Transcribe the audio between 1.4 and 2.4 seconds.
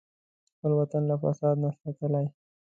نه ساتلی.